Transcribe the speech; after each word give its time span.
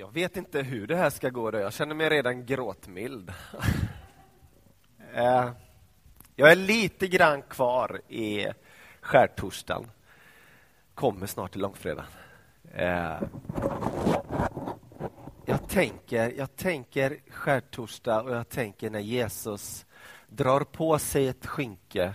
Jag 0.00 0.12
vet 0.12 0.36
inte 0.36 0.62
hur 0.62 0.86
det 0.86 0.96
här 0.96 1.10
ska 1.10 1.30
gå. 1.30 1.50
Då. 1.50 1.58
Jag 1.58 1.72
känner 1.72 1.94
mig 1.94 2.08
redan 2.08 2.46
gråtmild. 2.46 3.32
Eh, 5.14 5.50
jag 6.36 6.52
är 6.52 6.56
lite 6.56 7.08
grann 7.08 7.42
kvar 7.42 8.00
i 8.08 8.46
skärtorsdagen. 9.00 9.90
Kommer 10.94 11.26
snart 11.26 11.52
till 11.52 11.60
långfredagen. 11.60 12.10
Eh, 12.74 13.22
jag 15.46 15.68
tänker, 15.68 16.32
jag 16.36 16.56
tänker 16.56 17.18
skärtorsdag 17.30 18.20
och 18.20 18.34
jag 18.34 18.48
tänker 18.48 18.90
när 18.90 19.00
Jesus 19.00 19.86
drar 20.28 20.60
på 20.60 20.98
sig 20.98 21.28
ett 21.28 21.46
skynke, 21.46 22.14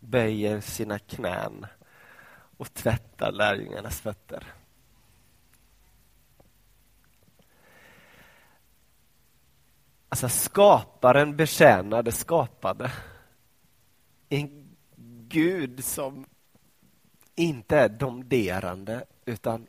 böjer 0.00 0.60
sina 0.60 0.98
knän 0.98 1.66
och 2.56 2.74
tvättar 2.74 3.32
lärjungarnas 3.32 4.00
fötter. 4.00 4.52
Alltså 10.12 10.28
skaparen 10.28 11.36
betjänar 11.36 12.02
det 12.02 12.12
skapade. 12.12 12.92
En 14.28 14.76
Gud 15.28 15.84
som 15.84 16.26
inte 17.34 17.78
är 17.78 17.88
domderande 17.88 19.06
utan 19.24 19.66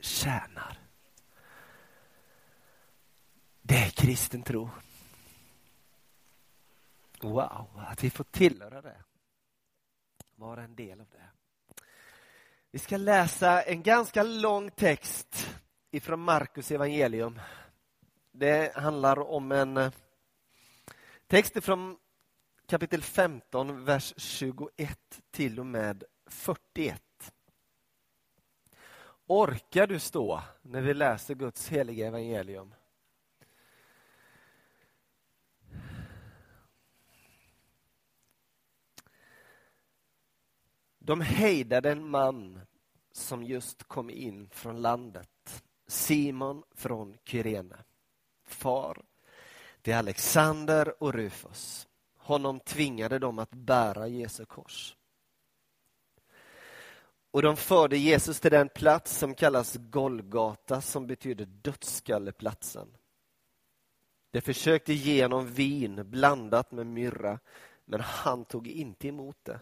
tjänar. 0.00 0.78
Det 3.62 3.74
är 3.74 3.90
kristen 3.90 4.42
tro. 4.42 4.70
Wow, 7.20 7.66
att 7.76 8.04
vi 8.04 8.10
får 8.10 8.24
tillhöra 8.24 8.82
det. 8.82 9.02
Vara 10.34 10.62
en 10.62 10.74
del 10.74 11.00
av 11.00 11.06
det. 11.10 11.28
Vi 12.70 12.78
ska 12.78 12.96
läsa 12.96 13.62
en 13.62 13.82
ganska 13.82 14.22
lång 14.22 14.70
text 14.70 15.48
ifrån 15.90 16.20
Markus 16.20 16.70
evangelium 16.70 17.40
det 18.38 18.72
handlar 18.76 19.18
om 19.18 19.52
en 19.52 19.76
eh, 19.76 19.92
text 21.26 21.64
från 21.64 21.96
kapitel 22.66 23.02
15, 23.02 23.84
vers 23.84 24.14
21 24.16 25.20
till 25.30 25.60
och 25.60 25.66
med 25.66 26.04
41. 26.26 27.02
Orkar 29.26 29.86
du 29.86 29.98
stå 29.98 30.42
när 30.62 30.80
vi 30.80 30.94
läser 30.94 31.34
Guds 31.34 31.68
heliga 31.68 32.06
evangelium? 32.06 32.74
De 40.98 41.20
hejdade 41.20 41.90
en 41.90 42.10
man 42.10 42.60
som 43.12 43.42
just 43.42 43.84
kom 43.84 44.10
in 44.10 44.48
från 44.50 44.82
landet, 44.82 45.64
Simon 45.86 46.62
från 46.74 47.18
Kyrene 47.24 47.84
far 48.50 49.02
till 49.82 49.94
Alexander 49.94 51.02
och 51.02 51.14
Rufus. 51.14 51.88
Honom 52.16 52.60
tvingade 52.60 53.18
de 53.18 53.38
att 53.38 53.50
bära 53.50 54.08
Jesu 54.08 54.44
kors. 54.44 54.96
Och 57.30 57.42
de 57.42 57.56
förde 57.56 57.96
Jesus 57.96 58.40
till 58.40 58.50
den 58.50 58.68
plats 58.68 59.18
som 59.18 59.34
kallas 59.34 59.76
Golgata, 59.76 60.80
som 60.80 61.06
betyder 61.06 61.46
Dödskalleplatsen. 61.46 62.88
De 64.30 64.40
försökte 64.40 64.92
ge 64.92 65.22
honom 65.22 65.52
vin 65.52 66.10
blandat 66.10 66.72
med 66.72 66.86
myrra, 66.86 67.38
men 67.84 68.00
han 68.00 68.44
tog 68.44 68.68
inte 68.68 69.08
emot 69.08 69.36
det. 69.42 69.60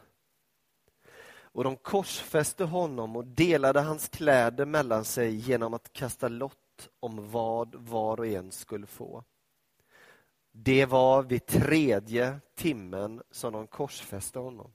Och 1.57 1.65
de 1.65 1.77
korsfäste 1.77 2.65
honom 2.65 3.17
och 3.17 3.27
delade 3.27 3.81
hans 3.81 4.09
kläder 4.09 4.67
mellan 4.67 5.05
sig 5.05 5.35
genom 5.35 5.75
att 5.75 5.93
kasta 5.93 6.29
lott 6.29 6.66
om 7.01 7.31
vad 7.31 7.75
var 7.75 8.21
och 8.21 8.27
en 8.27 8.53
skulle 8.53 8.87
få. 8.87 9.25
Det 10.53 10.87
var 10.87 11.23
vid 11.23 11.47
tredje 11.47 12.41
timmen 12.55 13.23
som 13.31 13.53
de 13.53 13.67
korsfäste 13.67 14.39
honom. 14.39 14.73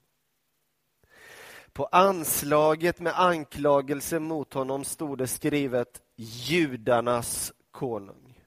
På 1.73 1.85
anslaget 1.85 2.99
med 2.99 3.19
anklagelse 3.19 4.19
mot 4.19 4.53
honom 4.53 4.83
stod 4.83 5.17
det 5.17 5.27
skrivet 5.27 6.01
judarnas 6.15 7.53
konung. 7.71 8.43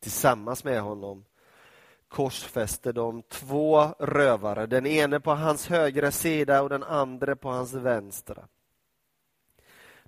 Tillsammans 0.00 0.64
med 0.64 0.80
honom 0.82 1.24
korsfäste 2.08 2.92
de 2.92 3.22
två 3.22 3.80
rövare, 3.98 4.66
den 4.66 4.86
ene 4.86 5.20
på 5.20 5.30
hans 5.30 5.68
högra 5.68 6.10
sida 6.10 6.62
och 6.62 6.68
den 6.68 6.82
andra 6.82 7.36
på 7.36 7.48
hans 7.48 7.74
vänstra. 7.74 8.48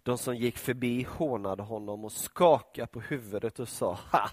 De 0.02 0.18
som 0.18 0.36
gick 0.36 0.58
förbi 0.58 1.02
hånade 1.02 1.62
honom 1.62 2.04
och 2.04 2.12
skakade 2.12 2.86
på 2.86 3.00
huvudet 3.00 3.60
och 3.60 3.68
sa 3.68 3.98
Ha! 4.12 4.30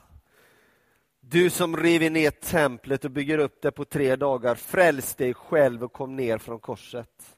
Du 1.19 1.49
som 1.49 1.77
river 1.77 2.09
ner 2.09 2.31
templet 2.31 3.05
och 3.05 3.11
bygger 3.11 3.37
upp 3.37 3.61
det 3.61 3.71
på 3.71 3.85
tre 3.85 4.15
dagar, 4.15 4.55
fräls 4.55 5.15
dig 5.15 5.33
själv 5.33 5.83
och 5.83 5.93
kom 5.93 6.15
ner 6.15 6.37
från 6.37 6.59
korset. 6.59 7.37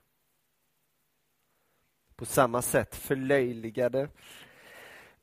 På 2.16 2.26
samma 2.26 2.62
sätt 2.62 2.96
förlöjligade 2.96 4.10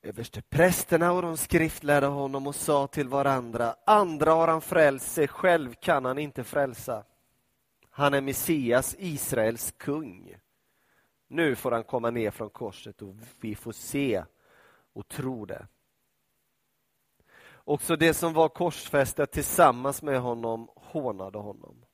översteprästerna 0.03 1.13
och 1.13 1.23
de 1.23 1.37
skriftlärde 1.37 2.07
honom 2.07 2.47
och 2.47 2.55
sa 2.55 2.87
till 2.87 3.09
varandra, 3.09 3.77
andra 3.87 4.33
har 4.33 4.49
han 4.49 4.61
frälst, 4.61 5.13
sig 5.13 5.29
själv 5.29 5.75
kan 5.75 6.05
han 6.05 6.19
inte 6.19 6.45
frälsa. 6.45 7.05
Han 7.91 8.15
är 8.15 8.21
Messias, 8.21 8.97
Israels 8.99 9.75
kung. 9.77 10.37
Nu 11.29 11.57
får 11.57 11.71
han 11.73 11.85
komma 11.85 12.11
ner 12.11 12.31
från 12.31 12.51
korset 12.51 13.03
och 13.03 13.15
vi 13.41 13.55
får 13.55 13.73
se 13.73 14.25
och 14.93 15.09
tro 15.09 15.45
det. 15.45 15.67
Också 17.55 17.97
det 17.97 18.15
som 18.15 18.33
var 18.33 18.49
korsfästa 18.49 19.27
tillsammans 19.27 20.03
med 20.03 20.21
honom 20.21 20.69
hånade 20.75 21.39
honom. 21.39 21.85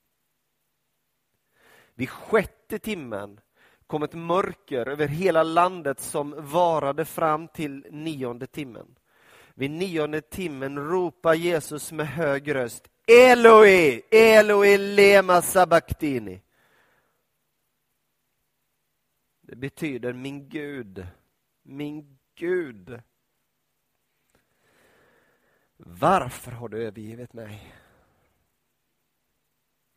Vid 1.95 2.11
sjätte 2.11 2.79
timmen 2.79 3.41
kom 3.87 4.03
ett 4.03 4.15
mörker 4.15 4.89
över 4.89 5.09
hela 5.09 5.43
landet 5.43 6.01
som 6.01 6.35
varade 6.39 7.05
fram 7.05 7.49
till 7.49 7.87
nionde 7.91 8.47
timmen. 8.47 8.99
Vid 9.55 9.71
nionde 9.71 10.21
timmen 10.21 10.79
ropar 10.79 11.35
Jesus 11.35 11.93
med 11.93 12.09
hög 12.09 12.55
röst 12.55 12.89
Eloi, 13.07 14.03
Eloi 14.11 14.79
lema 14.79 15.43
sabachthini. 15.43 16.43
Det 19.53 19.57
betyder 19.57 20.13
min 20.13 20.49
Gud, 20.49 21.07
min 21.63 22.19
Gud. 22.35 23.01
Varför 25.77 26.51
har 26.51 26.69
du 26.69 26.87
övergivit 26.87 27.33
mig? 27.33 27.75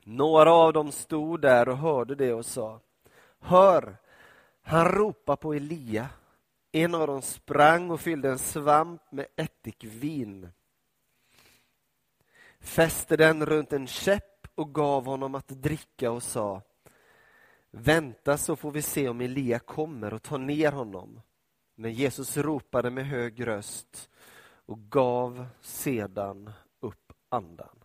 Några 0.04 0.54
av 0.54 0.74
dem 0.74 0.92
stod 0.92 1.42
där 1.42 1.70
och 1.70 1.78
hörde 1.78 2.16
det 2.16 2.34
och 2.34 2.46
sa 2.46 2.80
Hör, 3.40 3.98
han 4.62 4.88
ropar 4.88 5.36
på 5.36 5.54
Elia. 5.54 6.10
En 6.72 6.96
av 6.96 7.08
dem 7.08 7.22
sprang 7.22 7.92
och 7.92 8.02
fyllde 8.02 8.30
en 8.30 8.40
svamp 8.40 9.12
med 9.12 9.28
ättikvin 9.36 10.50
fäste 12.60 13.18
den 13.18 13.46
runt 13.46 13.74
en 13.74 13.88
käpp 13.88 14.48
och 14.56 14.74
gav 14.74 15.06
honom 15.06 15.36
att 15.36 15.48
dricka 15.48 16.12
och 16.12 16.24
sa 16.24 16.62
Vänta 17.78 18.38
så 18.38 18.56
får 18.56 18.72
vi 18.72 18.82
se 18.82 19.10
om 19.10 19.22
Elia 19.22 19.60
kommer 19.60 20.14
och 20.14 20.24
tar 20.24 20.38
ner 20.38 20.72
honom. 20.72 21.22
Men 21.76 21.94
Jesus 21.94 22.38
ropade 22.38 22.90
med 22.90 23.06
hög 23.06 23.48
röst 23.48 24.10
och 24.66 24.80
gav 24.80 25.48
sedan 25.62 26.52
upp 26.80 27.14
andan. 27.30 27.84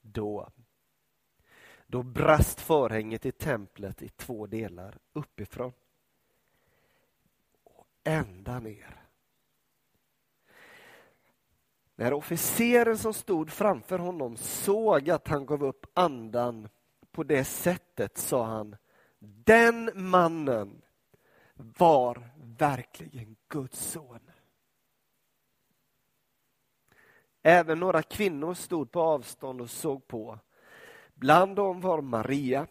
Då, 0.00 0.48
då 1.86 2.02
brast 2.02 2.60
förhänget 2.60 3.26
i 3.26 3.32
templet 3.32 4.02
i 4.02 4.08
två 4.08 4.46
delar, 4.46 4.98
uppifrån 5.12 5.72
och 7.64 7.86
ända 8.04 8.60
ner. 8.60 9.02
När 11.94 12.12
officeren 12.12 12.98
som 12.98 13.14
stod 13.14 13.50
framför 13.50 13.98
honom 13.98 14.36
såg 14.36 15.10
att 15.10 15.28
han 15.28 15.46
gav 15.46 15.64
upp 15.64 15.86
andan 15.94 16.68
på 17.12 17.22
det 17.22 17.44
sättet, 17.44 18.18
sa 18.18 18.44
han, 18.44 18.76
den 19.44 19.90
mannen 19.94 20.82
var 21.54 22.30
verkligen 22.58 23.36
Guds 23.48 23.90
son. 23.90 24.20
Även 27.42 27.80
några 27.80 28.02
kvinnor 28.02 28.54
stod 28.54 28.90
på 28.90 29.00
avstånd 29.00 29.60
och 29.60 29.70
såg 29.70 30.06
på. 30.06 30.38
Bland 31.14 31.56
dem 31.56 31.80
var 31.80 32.00
Maria, 32.00 32.66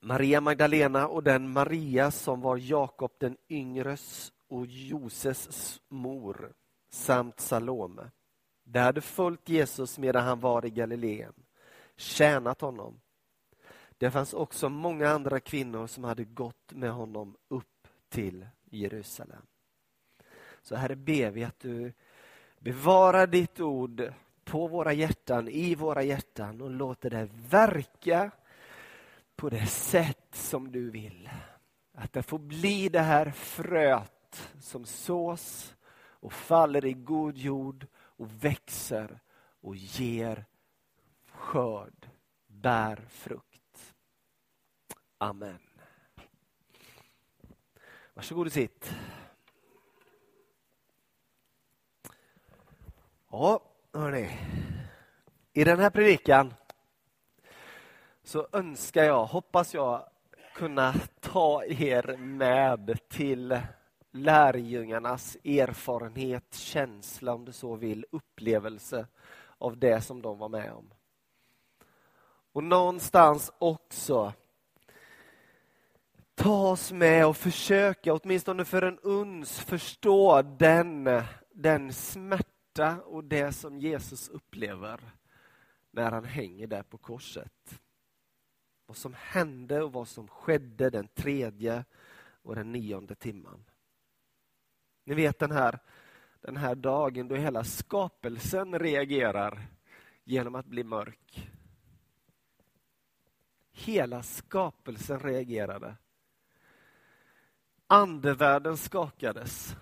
Maria 0.00 0.40
Magdalena 0.40 1.08
och 1.08 1.22
den 1.22 1.52
Maria 1.52 2.10
som 2.10 2.40
var 2.40 2.56
Jakob 2.56 3.12
den 3.18 3.36
yngres 3.48 4.32
och 4.48 4.66
Joses 4.66 5.80
mor 5.88 6.52
samt 6.90 7.40
Salome. 7.40 8.10
De 8.64 8.78
hade 8.78 9.00
följt 9.00 9.48
Jesus 9.48 9.98
medan 9.98 10.24
han 10.24 10.40
var 10.40 10.66
i 10.66 10.70
Galileen 10.70 11.34
tjänat 11.98 12.60
honom. 12.60 13.00
Det 13.98 14.10
fanns 14.10 14.34
också 14.34 14.68
många 14.68 15.08
andra 15.08 15.40
kvinnor 15.40 15.86
som 15.86 16.04
hade 16.04 16.24
gått 16.24 16.72
med 16.72 16.92
honom 16.92 17.36
upp 17.48 17.88
till 18.08 18.46
Jerusalem. 18.64 19.42
Så 20.62 20.76
Herre 20.76 20.96
ber 20.96 21.30
vi 21.30 21.44
att 21.44 21.60
du 21.60 21.92
bevarar 22.58 23.26
ditt 23.26 23.60
ord 23.60 24.12
på 24.44 24.66
våra 24.66 24.92
hjärtan, 24.92 25.48
i 25.48 25.74
våra 25.74 26.02
hjärtan 26.02 26.60
och 26.60 26.70
låter 26.70 27.10
det 27.10 27.28
verka 27.32 28.30
på 29.36 29.50
det 29.50 29.66
sätt 29.66 30.28
som 30.32 30.72
du 30.72 30.90
vill. 30.90 31.30
Att 31.94 32.12
det 32.12 32.22
får 32.22 32.38
bli 32.38 32.88
det 32.88 33.00
här 33.00 33.30
fröet 33.30 34.50
som 34.60 34.84
sås 34.84 35.76
och 36.20 36.32
faller 36.32 36.84
i 36.84 36.92
god 36.92 37.38
jord 37.38 37.86
och 37.94 38.44
växer 38.44 39.20
och 39.60 39.76
ger 39.76 40.44
skörd, 41.48 42.08
bär 42.46 42.96
frukt. 43.08 43.94
Amen. 45.18 45.58
Varsågod 48.14 48.46
och 48.46 48.52
sitt. 48.52 48.94
Ja, 53.30 53.62
hörni. 53.92 54.38
I 55.52 55.64
den 55.64 55.78
här 55.78 55.90
predikan 55.90 56.54
så 58.22 58.48
önskar 58.52 59.04
jag, 59.04 59.26
hoppas 59.26 59.74
jag, 59.74 60.08
kunna 60.54 60.94
ta 61.20 61.64
er 61.64 62.16
med 62.16 62.98
till 63.08 63.60
lärjungarnas 64.10 65.36
erfarenhet, 65.44 66.54
känsla 66.54 67.34
om 67.34 67.44
du 67.44 67.52
så 67.52 67.76
vill, 67.76 68.06
upplevelse 68.10 69.06
av 69.58 69.78
det 69.78 70.00
som 70.00 70.22
de 70.22 70.38
var 70.38 70.48
med 70.48 70.72
om. 70.72 70.90
Och 72.58 72.64
någonstans 72.64 73.52
också 73.58 74.32
ta 76.34 76.70
oss 76.70 76.92
med 76.92 77.26
och 77.26 77.36
försöka, 77.36 78.14
åtminstone 78.14 78.64
för 78.64 78.82
en 78.82 78.98
uns, 78.98 79.60
förstå 79.60 80.42
den, 80.42 81.22
den 81.52 81.92
smärta 81.92 83.02
och 83.02 83.24
det 83.24 83.52
som 83.52 83.78
Jesus 83.78 84.28
upplever 84.28 85.00
när 85.90 86.10
han 86.10 86.24
hänger 86.24 86.66
där 86.66 86.82
på 86.82 86.98
korset. 86.98 87.80
Vad 88.86 88.96
som 88.96 89.14
hände 89.18 89.82
och 89.82 89.92
vad 89.92 90.08
som 90.08 90.28
skedde 90.28 90.90
den 90.90 91.08
tredje 91.08 91.84
och 92.42 92.54
den 92.54 92.72
nionde 92.72 93.14
timman. 93.14 93.64
Ni 95.04 95.14
vet 95.14 95.38
den 95.38 95.50
här, 95.50 95.78
den 96.40 96.56
här 96.56 96.74
dagen 96.74 97.28
då 97.28 97.34
hela 97.34 97.64
skapelsen 97.64 98.78
reagerar 98.78 99.66
genom 100.24 100.54
att 100.54 100.66
bli 100.66 100.84
mörk. 100.84 101.50
Hela 103.78 104.22
skapelsen 104.22 105.20
reagerade. 105.20 105.96
Andevärlden 107.86 108.76
skakades. 108.76 109.76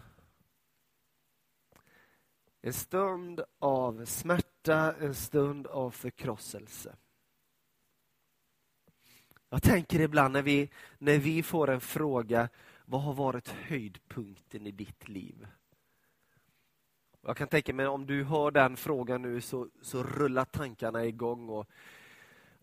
En 2.61 2.73
stund 2.73 3.41
av 3.59 4.05
smärta, 4.05 4.95
en 4.95 5.15
stund 5.15 5.67
av 5.67 5.91
förkrosselse. 5.91 6.97
Jag 9.49 9.63
tänker 9.63 10.01
ibland 10.01 10.33
när 10.33 10.43
vi, 10.43 10.71
när 10.99 11.19
vi 11.19 11.43
får 11.43 11.71
en 11.71 11.81
fråga, 11.81 12.49
vad 12.85 13.03
har 13.03 13.15
varit 13.15 13.49
höjdpunkten 13.49 14.67
i 14.67 14.71
ditt 14.71 15.09
liv? 15.09 15.47
Jag 17.21 17.37
kan 17.37 17.49
tänka 17.49 17.75
mig 17.75 17.87
om 17.87 18.07
du 18.07 18.25
hör 18.25 18.51
den 18.51 18.77
frågan 18.77 19.23
nu 19.23 19.41
så, 19.41 19.69
så 19.83 20.03
rullar 20.03 20.45
tankarna 20.45 21.05
igång 21.05 21.49
och 21.49 21.69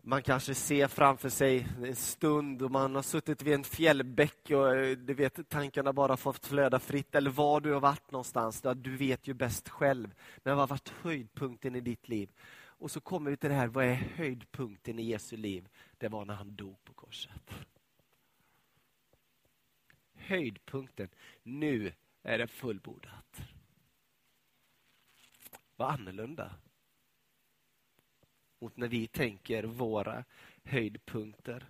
man 0.06 0.22
kanske 0.22 0.54
ser 0.54 0.88
framför 0.88 1.28
sig 1.28 1.66
en 1.84 1.96
stund 1.96 2.62
och 2.62 2.70
man 2.70 2.94
har 2.94 3.02
suttit 3.02 3.42
vid 3.42 3.54
en 3.54 3.64
fjällbäck 3.64 4.50
och 4.50 4.76
eh, 4.76 4.96
du 4.96 5.14
vet, 5.14 5.48
tankarna 5.48 5.92
bara 5.92 6.16
fått 6.16 6.46
flöda 6.46 6.78
fritt. 6.78 7.14
Eller 7.14 7.30
var 7.30 7.60
du 7.60 7.72
har 7.72 7.80
varit 7.80 8.10
någonstans. 8.10 8.62
Du 8.76 8.96
vet 8.96 9.28
ju 9.28 9.34
bäst 9.34 9.68
själv. 9.68 10.14
Men 10.36 10.56
vad 10.56 10.62
har 10.62 10.66
varit 10.66 10.88
höjdpunkten 11.02 11.76
i 11.76 11.80
ditt 11.80 12.08
liv? 12.08 12.30
Och 12.56 12.90
så 12.90 13.00
kommer 13.00 13.30
vi 13.30 13.36
till 13.36 13.50
det 13.50 13.56
här, 13.56 13.66
vad 13.66 13.84
är 13.84 13.94
höjdpunkten 13.94 14.98
i 14.98 15.02
Jesu 15.02 15.36
liv? 15.36 15.68
Det 15.98 16.08
var 16.08 16.24
när 16.24 16.34
han 16.34 16.56
dog 16.56 16.84
på 16.84 16.92
korset. 16.92 17.50
Höjdpunkten, 20.14 21.08
nu 21.42 21.92
är 22.22 22.38
det 22.38 22.46
fullbordat. 22.46 23.42
Vad 25.76 25.90
annorlunda 25.90 26.50
mot 28.64 28.76
när 28.76 28.88
vi 28.88 29.06
tänker 29.06 29.64
våra 29.64 30.24
höjdpunkter. 30.64 31.66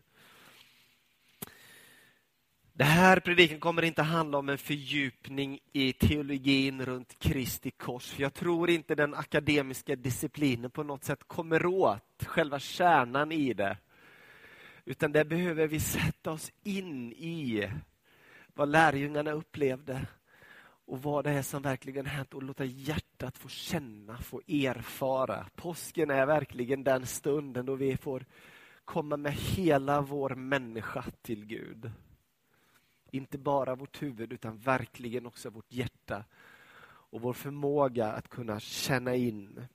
Det 2.73 2.85
här 2.85 3.20
predikan 3.20 3.61
kommer 3.61 3.82
inte 3.82 4.02
handla 4.02 4.38
om 4.38 4.49
en 4.49 4.58
fördjupning 4.58 5.58
i 5.73 5.93
teologin 5.93 6.87
runt 6.87 7.19
Kristi 7.19 7.70
kors. 7.70 8.11
För 8.11 8.23
jag 8.23 8.35
tror 8.35 8.70
inte 8.70 8.94
den 8.94 9.14
akademiska 9.14 9.96
disciplinen 9.96 10.70
på 10.70 10.82
något 10.82 11.05
sätt 11.05 11.25
kommer 11.26 11.67
åt 11.67 12.25
själva 12.26 12.58
kärnan 12.58 13.32
i 13.32 13.55
det. 13.55 13.79
Utan 14.85 15.12
det 15.12 15.25
behöver 15.25 15.67
vi 15.67 15.81
sätta 15.81 16.31
oss 16.31 16.52
in 16.62 17.12
i 17.12 17.70
vad 18.55 18.69
lärjungarna 18.69 19.32
upplevde 19.32 20.06
och 20.87 21.03
vad 21.03 21.25
det 21.25 21.31
är 21.31 21.43
som 21.43 21.63
verkligen 21.63 22.07
hänt 22.07 22.35
och 22.35 22.43
låta 22.43 22.65
hjärtat 22.65 23.39
få 23.39 23.49
känna, 23.49 24.19
få 24.19 24.43
erfara. 24.49 25.47
Påsken 25.55 26.11
är 26.11 26.27
verkligen 26.27 26.85
den 26.85 27.07
stunden 27.07 27.67
då 27.67 27.75
vi 27.75 27.97
får 27.97 28.25
komma 28.85 29.17
med 29.17 29.33
hela 29.33 30.01
vår 30.01 30.35
människa 30.35 31.05
till 31.23 31.47
Gud. 31.47 31.91
Inte 33.11 33.39
bara 33.39 33.75
vårt 33.75 34.03
huvud 34.03 34.33
utan 34.33 34.59
verkligen 34.59 35.27
också 35.27 35.51
vårt 35.51 35.73
hjärta 35.73 36.25
och 36.85 37.21
vår 37.21 37.33
förmåga 37.33 38.13
att 38.13 38.29
kunna 38.29 38.61
känna 38.61 39.15
in. 39.15 39.67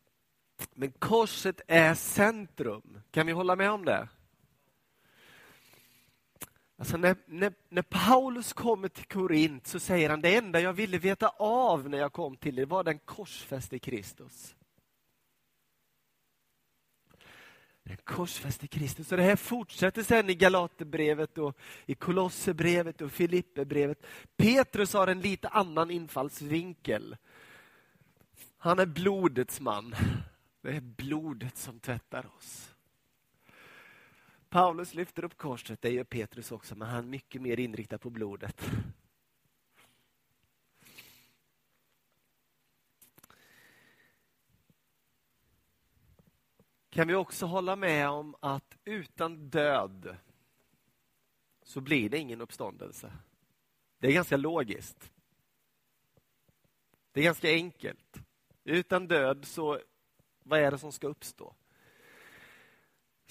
Men 0.74 0.92
korset 0.92 1.62
är 1.68 1.94
centrum. 1.94 3.02
Kan 3.12 3.28
vi 3.28 3.32
hålla 3.32 3.56
med 3.56 3.72
om 3.72 3.86
det? 3.86 4.08
Alltså 6.80 6.98
när, 6.98 7.16
när, 7.26 7.54
när, 7.70 7.82
Paulus 7.82 8.54
kommer 8.54 8.88
till 8.88 9.06
Korint 9.06 9.68
så 9.68 9.80
säger 9.80 10.10
han 10.10 10.22
det 10.22 10.36
enda 10.36 10.62
jag 10.62 10.74
ville 10.74 10.98
veta 10.98 11.28
av 11.38 11.90
när 11.90 11.98
jag 11.98 12.14
kom 12.14 12.38
till 12.38 12.56
det 12.56 12.66
var 12.66 12.84
den 12.84 13.00
korsfäste 13.00 13.80
Kristus. 13.80 14.56
Den 17.84 17.98
korsfäste 17.98 18.68
Kristus. 18.68 19.12
Och 19.12 19.18
det 19.18 19.24
här 19.24 19.36
fortsätter 19.36 20.04
sen 20.04 20.30
i 20.30 20.36
Galaterbrevet 20.36 21.38
och 21.38 21.58
i 21.86 21.96
Kolosserbrevet 21.96 23.02
och 23.02 23.12
Filipperbrevet. 23.12 24.06
Petrus 24.38 24.94
har 24.94 25.08
en 25.08 25.22
lite 25.22 25.48
annan 25.48 25.92
infallsvinkel. 25.92 27.18
Han 28.58 28.80
är 28.80 28.86
blodets 28.86 29.60
man. 29.60 29.96
Det 30.62 30.70
är 30.70 30.82
blodet 30.82 31.58
som 31.58 31.80
tvättar 31.80 32.26
oss. 32.38 32.69
Paulus 34.50 34.94
lyfter 34.94 35.24
upp 35.24 35.38
korset, 35.38 35.82
det 35.82 35.90
gör 35.90 36.04
Petrus 36.04 36.52
också, 36.52 36.76
men 36.76 36.88
han 36.88 37.04
är 37.04 37.08
mycket 37.08 37.42
mer 37.42 37.60
inriktad 37.60 37.98
på 37.98 38.10
blodet. 38.10 38.72
Kan 46.90 47.08
vi 47.08 47.16
också 47.16 47.46
hålla 47.46 47.76
med 47.76 48.10
om 48.10 48.36
att 48.40 48.78
utan 48.86 49.50
död 49.50 50.18
så 51.64 51.82
blir 51.82 52.10
det 52.10 52.18
ingen 52.18 52.42
uppståndelse. 52.42 53.14
Det 53.98 54.08
är 54.08 54.12
ganska 54.12 54.38
logiskt. 54.38 55.12
Det 57.12 57.20
är 57.20 57.24
ganska 57.24 57.50
enkelt. 57.50 58.18
Utan 58.64 59.08
död, 59.08 59.46
så 59.46 59.80
vad 60.44 60.60
är 60.60 60.72
det 60.72 60.78
som 60.78 60.92
ska 60.92 61.08
uppstå? 61.08 61.56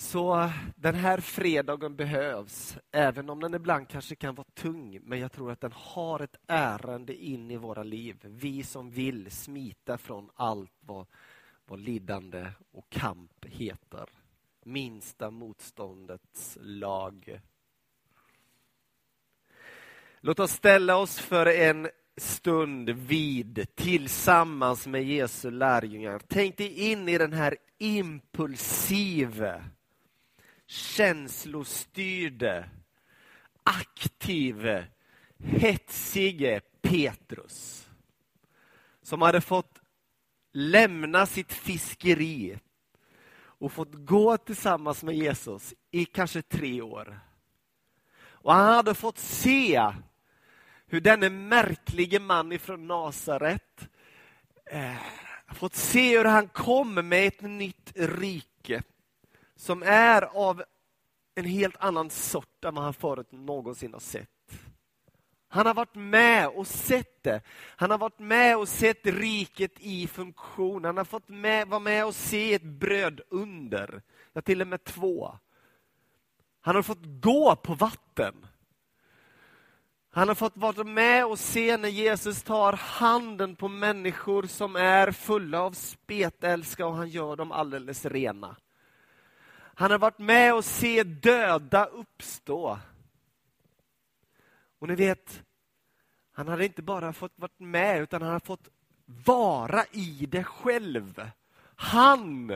Så 0.00 0.50
den 0.76 0.94
här 0.94 1.20
fredagen 1.20 1.96
behövs, 1.96 2.76
även 2.92 3.30
om 3.30 3.40
den 3.40 3.54
ibland 3.54 3.88
kanske 3.88 4.14
kan 4.14 4.34
vara 4.34 4.46
tung, 4.54 5.00
men 5.02 5.18
jag 5.18 5.32
tror 5.32 5.52
att 5.52 5.60
den 5.60 5.72
har 5.72 6.20
ett 6.20 6.36
ärende 6.46 7.14
in 7.14 7.50
i 7.50 7.56
våra 7.56 7.82
liv. 7.82 8.16
Vi 8.22 8.62
som 8.62 8.90
vill 8.90 9.30
smita 9.30 9.98
från 9.98 10.30
allt 10.34 10.72
vad, 10.80 11.06
vad 11.66 11.80
lidande 11.80 12.50
och 12.70 12.90
kamp 12.90 13.44
heter. 13.44 14.08
Minsta 14.64 15.30
motståndets 15.30 16.58
lag. 16.60 17.40
Låt 20.20 20.40
oss 20.40 20.52
ställa 20.52 20.96
oss 20.96 21.18
för 21.18 21.46
en 21.46 21.88
stund 22.16 22.90
vid 22.90 23.66
tillsammans 23.74 24.86
med 24.86 25.04
Jesu 25.04 25.50
lärjungar. 25.50 26.20
Tänk 26.28 26.56
dig 26.56 26.90
in 26.90 27.08
i 27.08 27.18
den 27.18 27.32
här 27.32 27.56
impulsiva 27.78 29.64
känslostyrde, 30.68 32.68
aktive, 33.62 34.84
hetsige 35.38 36.60
Petrus. 36.82 37.88
Som 39.02 39.22
hade 39.22 39.40
fått 39.40 39.80
lämna 40.52 41.26
sitt 41.26 41.52
fiskeri 41.52 42.58
och 43.38 43.72
fått 43.72 43.94
gå 43.94 44.36
tillsammans 44.36 45.02
med 45.02 45.16
Jesus 45.16 45.74
i 45.90 46.04
kanske 46.04 46.42
tre 46.42 46.82
år. 46.82 47.20
Och 48.26 48.54
han 48.54 48.74
hade 48.74 48.94
fått 48.94 49.18
se 49.18 49.92
hur 50.86 51.00
denne 51.00 51.30
märklige 51.30 52.20
man 52.20 52.52
ifrån 52.52 52.86
Nasaret 52.86 53.88
eh, 54.66 54.96
fått 55.54 55.74
se 55.74 56.18
hur 56.18 56.24
han 56.24 56.48
kom 56.48 56.94
med 56.94 57.26
ett 57.26 57.40
nytt 57.40 57.92
rike 57.94 58.82
som 59.58 59.82
är 59.82 60.22
av 60.22 60.62
en 61.34 61.44
helt 61.44 61.76
annan 61.76 62.10
sort 62.10 62.64
än 62.64 62.74
vad 62.74 62.84
han 62.84 62.94
förut 62.94 63.32
någonsin 63.32 63.92
har 63.92 64.00
sett. 64.00 64.28
Han 65.48 65.66
har 65.66 65.74
varit 65.74 65.94
med 65.94 66.48
och 66.48 66.66
sett 66.66 67.22
det. 67.22 67.40
Han 67.76 67.90
har 67.90 67.98
varit 67.98 68.18
med 68.18 68.56
och 68.56 68.68
sett 68.68 69.06
riket 69.06 69.72
i 69.80 70.06
funktion. 70.06 70.84
Han 70.84 70.96
har 70.96 71.04
fått 71.04 71.28
med, 71.28 71.68
vara 71.68 71.80
med 71.80 72.06
och 72.06 72.14
se 72.14 72.54
ett 72.54 72.62
brödunder. 72.62 74.02
Ja, 74.32 74.40
till 74.40 74.60
och 74.60 74.66
med 74.66 74.84
två. 74.84 75.38
Han 76.60 76.74
har 76.74 76.82
fått 76.82 77.02
gå 77.02 77.56
på 77.56 77.74
vatten. 77.74 78.46
Han 80.10 80.28
har 80.28 80.34
fått 80.34 80.56
vara 80.56 80.84
med 80.84 81.26
och 81.26 81.38
se 81.38 81.76
när 81.76 81.88
Jesus 81.88 82.42
tar 82.42 82.72
handen 82.72 83.56
på 83.56 83.68
människor 83.68 84.42
som 84.42 84.76
är 84.76 85.12
fulla 85.12 85.60
av 85.60 85.72
spetälska 85.72 86.86
och 86.86 86.94
han 86.94 87.08
gör 87.08 87.36
dem 87.36 87.52
alldeles 87.52 88.06
rena. 88.06 88.56
Han 89.78 89.90
har 89.90 89.98
varit 89.98 90.18
med 90.18 90.54
och 90.54 90.64
se 90.64 91.02
döda 91.02 91.84
uppstå. 91.84 92.78
Och 94.78 94.88
ni 94.88 94.94
vet, 94.94 95.42
han 96.32 96.48
hade 96.48 96.64
inte 96.64 96.82
bara 96.82 97.12
fått 97.12 97.32
vara 97.36 97.50
med 97.58 98.02
utan 98.02 98.22
han 98.22 98.32
har 98.32 98.40
fått 98.40 98.68
vara 99.04 99.84
i 99.92 100.26
det 100.28 100.44
själv. 100.44 101.30
Han 101.76 102.52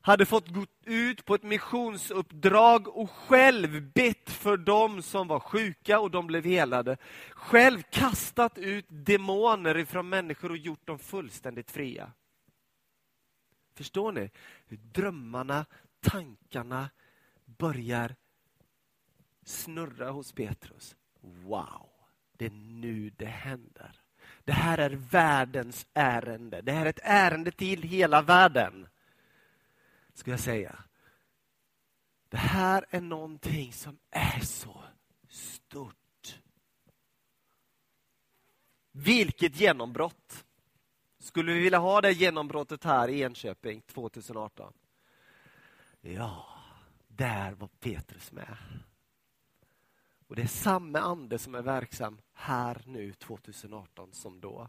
hade 0.00 0.26
fått 0.26 0.48
gå 0.48 0.66
ut 0.84 1.24
på 1.24 1.34
ett 1.34 1.42
missionsuppdrag 1.42 2.88
och 2.88 3.10
själv 3.10 3.92
bett 3.92 4.30
för 4.30 4.56
dem 4.56 5.02
som 5.02 5.28
var 5.28 5.40
sjuka 5.40 6.00
och 6.00 6.10
de 6.10 6.26
blev 6.26 6.44
helade. 6.44 6.96
Själv 7.30 7.82
kastat 7.82 8.58
ut 8.58 8.86
demoner 8.88 9.76
ifrån 9.78 10.08
människor 10.08 10.50
och 10.50 10.56
gjort 10.56 10.86
dem 10.86 10.98
fullständigt 10.98 11.70
fria. 11.70 12.12
Förstår 13.74 14.12
ni 14.12 14.30
hur 14.66 14.76
drömmarna, 14.76 15.66
tankarna 16.00 16.90
börjar 17.44 18.16
snurra 19.44 20.10
hos 20.10 20.32
Petrus? 20.32 20.96
Wow, 21.20 21.90
det 22.32 22.46
är 22.46 22.50
nu 22.50 23.10
det 23.10 23.26
händer. 23.26 24.00
Det 24.44 24.52
här 24.52 24.78
är 24.78 24.90
världens 24.90 25.86
ärende. 25.94 26.62
Det 26.62 26.72
här 26.72 26.86
är 26.86 26.90
ett 26.90 27.00
ärende 27.02 27.50
till 27.50 27.82
hela 27.82 28.22
världen 28.22 28.88
ska 30.14 30.30
jag 30.30 30.40
säga. 30.40 30.84
Det 32.28 32.36
här 32.36 32.84
är 32.90 33.00
någonting 33.00 33.72
som 33.72 33.98
är 34.10 34.40
så 34.40 34.84
stort. 35.28 36.40
Vilket 38.92 39.60
genombrott! 39.60 40.44
Skulle 41.18 41.52
vi 41.52 41.60
vilja 41.60 41.78
ha 41.78 42.00
det 42.00 42.12
genombrottet 42.12 42.84
här 42.84 43.08
i 43.08 43.22
Enköping 43.22 43.80
2018? 43.80 44.72
Ja, 46.14 46.46
där 47.08 47.52
var 47.52 47.68
Petrus 47.68 48.32
med. 48.32 48.56
Och 50.28 50.36
det 50.36 50.42
är 50.42 50.46
samma 50.46 50.98
ande 50.98 51.38
som 51.38 51.54
är 51.54 51.62
verksam 51.62 52.20
här 52.34 52.82
nu 52.86 53.12
2018 53.12 54.12
som 54.12 54.40
då. 54.40 54.68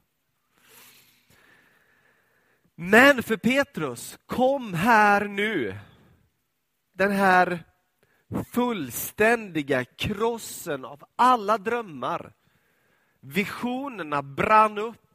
Men 2.75 3.23
för 3.23 3.37
Petrus, 3.37 4.19
kom 4.25 4.73
här 4.73 5.27
nu. 5.27 5.77
Den 6.93 7.11
här 7.11 7.63
fullständiga 8.51 9.85
krossen 9.85 10.85
av 10.85 11.03
alla 11.15 11.57
drömmar. 11.57 12.33
Visionerna 13.19 14.21
brann 14.21 14.77
upp. 14.77 15.08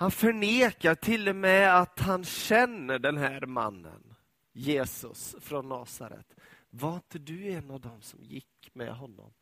Han 0.00 0.10
förnekar 0.10 0.94
till 0.94 1.28
och 1.28 1.36
med 1.36 1.80
att 1.80 2.00
han 2.00 2.24
känner 2.24 2.98
den 2.98 3.16
här 3.16 3.46
mannen, 3.46 4.14
Jesus 4.52 5.36
från 5.40 5.68
Nasaret. 5.68 6.34
Var 6.70 6.94
inte 6.94 7.18
du 7.18 7.50
en 7.50 7.70
av 7.70 7.80
dem 7.80 8.02
som 8.02 8.24
gick 8.24 8.70
med 8.72 8.92
honom? 8.92 9.32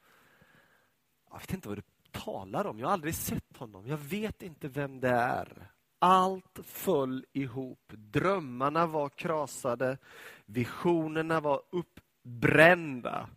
Jag 1.31 1.39
vet 1.39 1.53
inte 1.53 1.69
vad 1.69 1.79
du 1.79 1.83
talar 2.11 2.65
om. 2.65 2.79
Jag 2.79 2.87
har 2.87 2.93
aldrig 2.93 3.15
sett 3.15 3.57
honom. 3.57 3.87
Jag 3.87 3.97
vet 3.97 4.43
inte 4.43 4.69
vem 4.69 5.01
det 5.01 5.09
är. 5.09 5.71
Allt 5.99 6.59
föll 6.65 7.25
ihop. 7.33 7.93
Drömmarna 7.93 8.87
var 8.87 9.09
krasade. 9.09 9.99
Visionerna 10.47 11.41
var 11.41 11.63
uppbrända. 11.71 13.29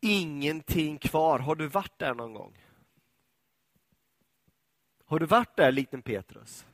Ingenting 0.00 0.98
kvar. 0.98 1.38
Har 1.38 1.54
du 1.54 1.66
varit 1.66 1.98
där 1.98 2.14
någon 2.14 2.34
gång? 2.34 2.63
Har 5.14 5.18
du 5.18 5.26
varit 5.26 5.56
där 5.56 5.72
liten 5.72 6.02
Petrus? 6.02 6.66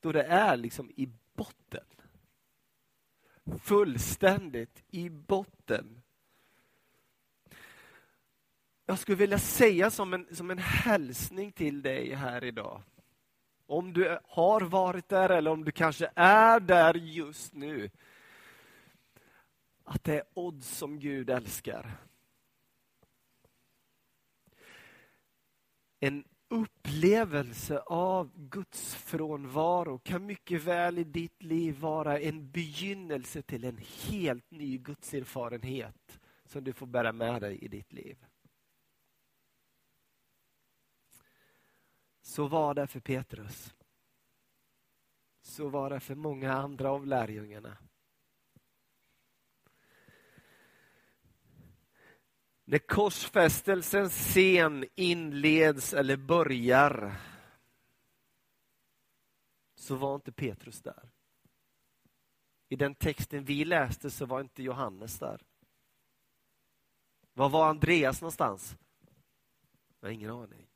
Då 0.00 0.12
det 0.12 0.22
är 0.22 0.56
liksom 0.56 0.90
i 0.90 1.08
botten. 1.34 1.84
Fullständigt 3.62 4.84
i 4.90 5.10
botten. 5.10 6.02
Jag 8.86 8.98
skulle 8.98 9.16
vilja 9.16 9.38
säga 9.38 9.90
som 9.90 10.14
en, 10.14 10.36
som 10.36 10.50
en 10.50 10.58
hälsning 10.58 11.52
till 11.52 11.82
dig 11.82 12.14
här 12.14 12.44
idag. 12.44 12.82
Om 13.66 13.92
du 13.92 14.18
har 14.24 14.60
varit 14.60 15.08
där 15.08 15.28
eller 15.30 15.50
om 15.50 15.64
du 15.64 15.72
kanske 15.72 16.10
är 16.14 16.60
där 16.60 16.94
just 16.94 17.54
nu. 17.54 17.90
Att 19.84 20.04
det 20.04 20.14
är 20.14 20.24
odds 20.34 20.68
som 20.68 21.00
Gud 21.00 21.30
älskar. 21.30 21.96
En 26.00 26.24
upplevelse 26.48 27.78
av 27.78 28.48
Guds 28.48 28.94
frånvaro 28.94 29.98
kan 29.98 30.26
mycket 30.26 30.62
väl 30.62 30.98
i 30.98 31.04
ditt 31.04 31.42
liv 31.42 31.78
vara 31.78 32.20
en 32.20 32.50
begynnelse 32.50 33.42
till 33.42 33.64
en 33.64 33.78
helt 33.78 34.50
ny 34.50 34.78
gudserfarenhet 34.78 36.20
som 36.44 36.64
du 36.64 36.72
får 36.72 36.86
bära 36.86 37.12
med 37.12 37.42
dig 37.42 37.58
i 37.64 37.68
ditt 37.68 37.92
liv. 37.92 38.24
Så 42.22 42.48
var 42.48 42.74
det 42.74 42.86
för 42.86 43.00
Petrus. 43.00 43.74
Så 45.40 45.68
var 45.68 45.90
det 45.90 46.00
för 46.00 46.14
många 46.14 46.52
andra 46.52 46.90
av 46.90 47.06
lärjungarna. 47.06 47.78
När 52.68 52.78
korsfästelsens 52.78 54.12
scen 54.12 54.84
inleds 54.94 55.94
eller 55.94 56.16
börjar 56.16 57.16
så 59.74 59.94
var 59.94 60.14
inte 60.14 60.32
Petrus 60.32 60.82
där. 60.82 61.10
I 62.68 62.76
den 62.76 62.94
texten 62.94 63.44
vi 63.44 63.64
läste 63.64 64.10
så 64.10 64.26
var 64.26 64.40
inte 64.40 64.62
Johannes 64.62 65.18
där. 65.18 65.42
Var 67.32 67.48
var 67.48 67.68
Andreas 67.68 68.20
någonstans? 68.20 68.76
Jag 70.00 70.08
har 70.08 70.12
ingen 70.12 70.30
aning. 70.30 70.66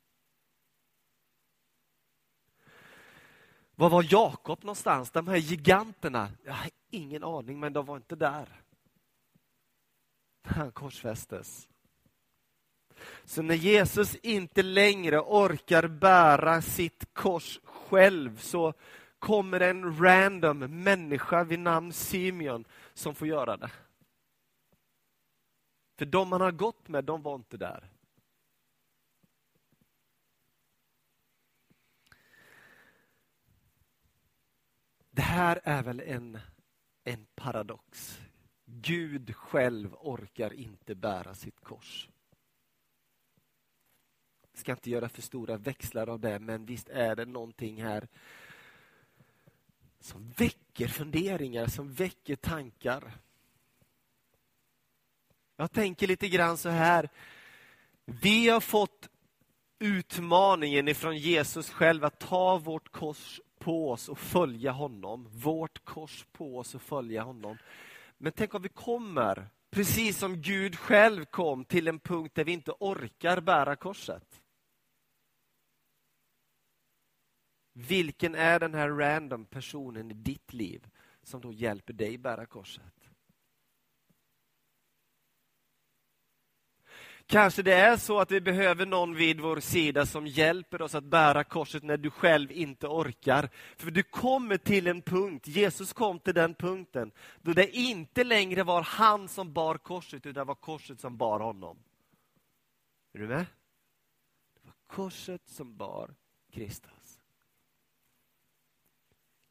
Var 3.75 3.89
var 3.89 4.05
Jakob 4.09 4.63
någonstans? 4.63 5.11
De 5.11 5.27
här 5.27 5.37
giganterna? 5.37 6.31
Jag 6.43 6.53
har 6.53 6.69
ingen 6.89 7.23
aning, 7.23 7.59
men 7.59 7.73
de 7.73 7.85
var 7.85 7.97
inte 7.97 8.15
där. 8.15 8.61
Han 10.41 10.71
korsfästes. 10.71 11.67
Så 13.25 13.41
när 13.41 13.55
Jesus 13.55 14.15
inte 14.15 14.63
längre 14.63 15.19
orkar 15.19 15.87
bära 15.87 16.61
sitt 16.61 17.13
kors 17.13 17.59
själv 17.63 18.37
så 18.37 18.73
kommer 19.19 19.59
en 19.59 19.97
random 20.03 20.59
människa 20.83 21.43
vid 21.43 21.59
namn 21.59 21.93
Simeon 21.93 22.65
som 22.93 23.15
får 23.15 23.27
göra 23.27 23.57
det. 23.57 23.71
För 25.97 26.05
de 26.05 26.31
han 26.31 26.41
har 26.41 26.51
gått 26.51 26.87
med, 26.87 27.03
de 27.03 27.21
var 27.21 27.35
inte 27.35 27.57
där. 27.57 27.89
Det 35.11 35.21
här 35.21 35.59
är 35.63 35.83
väl 35.83 35.99
en, 35.99 36.39
en 37.03 37.25
paradox. 37.35 38.19
Gud 38.65 39.35
själv 39.35 39.93
orkar 39.93 40.53
inte 40.53 40.95
bära 40.95 41.33
sitt 41.33 41.61
kors. 41.61 42.09
Ska 44.61 44.71
inte 44.71 44.89
göra 44.89 45.09
för 45.09 45.21
stora 45.21 45.57
växlar 45.57 46.09
av 46.09 46.19
det, 46.19 46.39
men 46.39 46.65
visst 46.65 46.89
är 46.89 47.15
det 47.15 47.25
någonting 47.25 47.83
här 47.83 48.07
som 49.99 50.29
väcker 50.37 50.87
funderingar, 50.87 51.67
som 51.67 51.93
väcker 51.93 52.35
tankar. 52.35 53.11
Jag 55.55 55.71
tänker 55.71 56.07
lite 56.07 56.27
grann 56.27 56.57
så 56.57 56.69
här. 56.69 57.09
Vi 58.05 58.49
har 58.49 58.59
fått 58.59 59.09
utmaningen 59.79 60.87
ifrån 60.87 61.17
Jesus 61.17 61.69
själv 61.69 62.05
att 62.05 62.19
ta 62.19 62.57
vårt 62.57 62.91
kors 62.91 63.41
på 63.59 63.91
oss 63.91 64.09
och 64.09 64.19
följa 64.19 64.71
honom. 64.71 65.27
Vårt 65.31 65.85
kors 65.85 66.25
på 66.31 66.57
oss 66.57 66.75
och 66.75 66.81
följa 66.81 67.23
honom. 67.23 67.57
Men 68.17 68.31
tänk 68.31 68.53
om 68.53 68.61
vi 68.61 68.69
kommer, 68.69 69.49
precis 69.69 70.17
som 70.17 70.41
Gud 70.41 70.79
själv 70.79 71.25
kom, 71.25 71.65
till 71.65 71.87
en 71.87 71.99
punkt 71.99 72.35
där 72.35 72.43
vi 72.43 72.51
inte 72.51 72.71
orkar 72.79 73.41
bära 73.41 73.75
korset. 73.75 74.40
Vilken 77.73 78.35
är 78.35 78.59
den 78.59 78.73
här 78.73 78.89
random 78.89 79.45
personen 79.45 80.11
i 80.11 80.13
ditt 80.13 80.53
liv 80.53 80.87
som 81.23 81.41
då 81.41 81.53
hjälper 81.53 81.93
dig 81.93 82.17
bära 82.17 82.45
korset? 82.45 83.01
Kanske 87.25 87.61
det 87.61 87.73
är 87.73 87.97
så 87.97 88.19
att 88.19 88.31
vi 88.31 88.41
behöver 88.41 88.85
någon 88.85 89.15
vid 89.15 89.39
vår 89.39 89.59
sida 89.59 90.05
som 90.05 90.27
hjälper 90.27 90.81
oss 90.81 90.95
att 90.95 91.03
bära 91.03 91.43
korset 91.43 91.83
när 91.83 91.97
du 91.97 92.09
själv 92.09 92.51
inte 92.51 92.87
orkar. 92.87 93.49
För 93.77 93.91
du 93.91 94.03
kommer 94.03 94.57
till 94.57 94.87
en 94.87 95.01
punkt, 95.01 95.47
Jesus 95.47 95.93
kom 95.93 96.19
till 96.19 96.33
den 96.33 96.53
punkten, 96.53 97.11
då 97.41 97.53
det 97.53 97.77
inte 97.77 98.23
längre 98.23 98.63
var 98.63 98.81
han 98.81 99.27
som 99.27 99.53
bar 99.53 99.77
korset, 99.77 100.25
utan 100.25 100.33
det 100.33 100.43
var 100.43 100.55
korset 100.55 100.99
som 100.99 101.17
bar 101.17 101.39
honom. 101.39 101.77
Är 103.13 103.19
du 103.19 103.27
med? 103.27 103.45
Det 104.53 104.61
var 104.63 104.73
korset 104.87 105.41
som 105.45 105.77
bar 105.77 106.15
Kristus. 106.53 107.00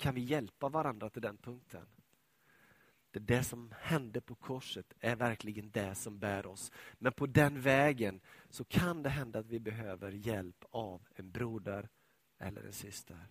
Kan 0.01 0.15
vi 0.15 0.21
hjälpa 0.21 0.69
varandra 0.69 1.11
till 1.11 1.23
den 1.23 1.37
punkten? 1.37 1.87
Det, 3.11 3.19
det 3.19 3.45
som 3.45 3.75
hände 3.81 4.21
på 4.21 4.35
korset 4.35 4.93
är 5.01 5.17
verkligen 5.17 5.71
det 5.71 5.95
som 5.95 6.19
bär 6.19 6.47
oss. 6.47 6.73
Men 6.99 7.13
på 7.13 7.27
den 7.27 7.61
vägen 7.61 8.21
så 8.51 8.65
kan 8.65 9.03
det 9.03 9.09
hända 9.09 9.39
att 9.39 9.47
vi 9.47 9.61
behöver 9.61 10.13
hjälp 10.13 10.65
av 10.71 11.09
en 11.15 11.31
broder 11.31 11.89
eller 12.39 12.65
en 12.65 12.73
syster. 12.73 13.29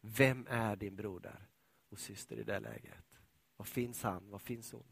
Vem 0.00 0.46
är 0.50 0.76
din 0.76 0.96
broder 0.96 1.48
och 1.88 1.98
syster 1.98 2.36
i 2.36 2.42
det 2.42 2.60
läget? 2.60 3.18
Var 3.56 3.64
finns 3.64 4.02
han? 4.02 4.30
Var 4.30 4.38
finns 4.38 4.72
hon? 4.72 4.86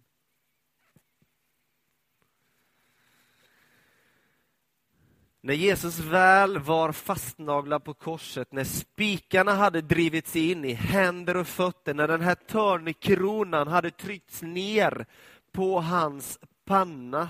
När 5.40 5.54
Jesus 5.54 5.98
väl 5.98 6.58
var 6.58 6.92
fastnaglad 6.92 7.84
på 7.84 7.94
korset, 7.94 8.52
när 8.52 8.64
spikarna 8.64 9.54
hade 9.54 9.80
drivits 9.80 10.36
in 10.36 10.64
i 10.64 10.72
händer 10.72 11.36
och 11.36 11.46
fötter, 11.46 11.94
när 11.94 12.08
den 12.08 12.20
här 12.20 12.34
törnekronan 12.34 13.68
hade 13.68 13.90
tryckts 13.90 14.42
ner 14.42 15.06
på 15.52 15.80
hans 15.80 16.38
panna. 16.64 17.28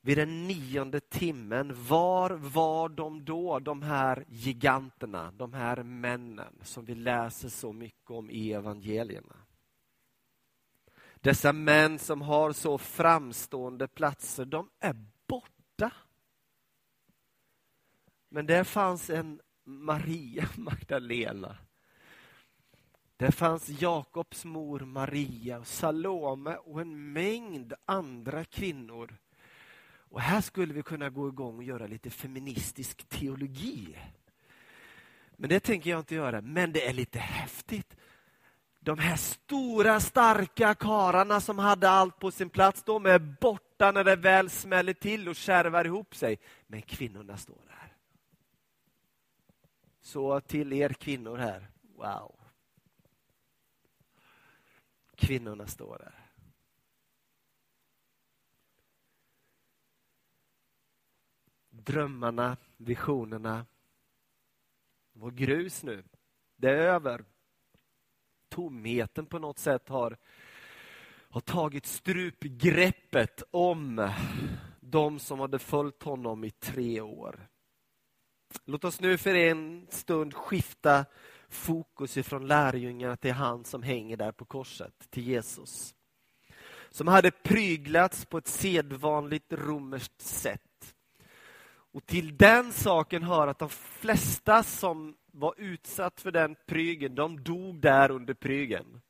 Vid 0.00 0.18
den 0.18 0.46
nionde 0.46 1.00
timmen, 1.00 1.72
var 1.88 2.30
var 2.30 2.88
de 2.88 3.24
då, 3.24 3.58
de 3.58 3.82
här 3.82 4.24
giganterna, 4.28 5.32
de 5.36 5.52
här 5.52 5.82
männen 5.82 6.54
som 6.62 6.84
vi 6.84 6.94
läser 6.94 7.48
så 7.48 7.72
mycket 7.72 8.10
om 8.10 8.30
i 8.30 8.52
evangelierna? 8.52 9.36
Dessa 11.14 11.52
män 11.52 11.98
som 11.98 12.22
har 12.22 12.52
så 12.52 12.78
framstående 12.78 13.88
platser, 13.88 14.44
de 14.44 14.68
är 14.80 14.94
borta. 15.26 15.90
Men 18.36 18.46
där 18.46 18.64
fanns 18.64 19.10
en 19.10 19.40
Maria 19.64 20.48
Magdalena. 20.56 21.56
Där 23.16 23.30
fanns 23.30 23.68
Jakobs 23.68 24.44
mor 24.44 24.80
Maria, 24.80 25.64
Salome 25.64 26.56
och 26.56 26.80
en 26.80 27.12
mängd 27.12 27.72
andra 27.84 28.44
kvinnor. 28.44 29.16
Och 30.10 30.20
här 30.20 30.40
skulle 30.40 30.74
vi 30.74 30.82
kunna 30.82 31.10
gå 31.10 31.28
igång 31.28 31.56
och 31.56 31.64
göra 31.64 31.86
lite 31.86 32.10
feministisk 32.10 33.08
teologi. 33.08 33.96
Men 35.36 35.50
det 35.50 35.60
tänker 35.60 35.90
jag 35.90 36.00
inte 36.00 36.14
göra. 36.14 36.40
Men 36.40 36.72
det 36.72 36.88
är 36.88 36.92
lite 36.92 37.18
häftigt 37.18 37.96
de 38.80 38.98
här 38.98 39.16
stora 39.16 40.00
starka 40.00 40.74
kararna 40.74 41.40
som 41.40 41.58
hade 41.58 41.90
allt 41.90 42.18
på 42.18 42.30
sin 42.30 42.50
plats, 42.50 42.82
de 42.82 43.06
är 43.06 43.18
borta 43.18 43.92
när 43.92 44.04
det 44.04 44.16
väl 44.16 44.50
smäller 44.50 44.92
till 44.92 45.28
och 45.28 45.36
kärvar 45.36 45.84
ihop 45.84 46.14
sig. 46.14 46.38
Men 46.66 46.82
kvinnorna 46.82 47.36
står 47.36 47.58
där. 47.66 47.75
Så 50.06 50.40
till 50.40 50.72
er 50.72 50.88
kvinnor 50.88 51.36
här, 51.36 51.70
wow. 51.96 52.40
Kvinnorna 55.16 55.66
står 55.66 55.98
där. 55.98 56.14
Drömmarna, 61.70 62.56
visionerna 62.76 63.66
Det 65.12 65.20
var 65.20 65.30
grus 65.30 65.82
nu. 65.82 66.04
Det 66.56 66.70
är 66.70 66.76
över 66.76 67.24
tomheten 68.48 69.26
på 69.26 69.38
något 69.38 69.58
sätt 69.58 69.88
har, 69.88 70.16
har 71.30 71.40
tagit 71.40 71.86
strupgreppet 71.86 73.42
om 73.50 74.10
de 74.80 75.18
som 75.18 75.40
hade 75.40 75.58
följt 75.58 76.02
honom 76.02 76.44
i 76.44 76.50
tre 76.50 77.00
år. 77.00 77.48
Låt 78.64 78.84
oss 78.84 79.00
nu 79.00 79.18
för 79.18 79.34
en 79.34 79.86
stund 79.90 80.34
skifta 80.34 81.04
fokus 81.48 82.16
ifrån 82.16 82.46
lärjungarna 82.46 83.16
till 83.16 83.32
han 83.32 83.64
som 83.64 83.82
hänger 83.82 84.16
där 84.16 84.32
på 84.32 84.44
korset, 84.44 85.10
till 85.10 85.22
Jesus. 85.22 85.94
Som 86.90 87.08
hade 87.08 87.30
pryglats 87.30 88.24
på 88.24 88.38
ett 88.38 88.46
sedvanligt 88.46 89.52
romerskt 89.52 90.20
sätt. 90.20 90.94
Och 91.92 92.06
till 92.06 92.36
den 92.36 92.72
saken 92.72 93.22
hör 93.22 93.46
att 93.46 93.58
de 93.58 93.68
flesta 93.68 94.62
som 94.62 95.16
var 95.32 95.54
utsatt 95.58 96.20
för 96.20 96.30
den 96.30 96.56
prygen, 96.66 97.14
de 97.14 97.42
dog 97.42 97.80
där 97.80 98.10
under 98.10 98.34
prygen. 98.34 99.00